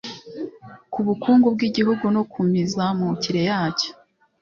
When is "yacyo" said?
3.49-3.91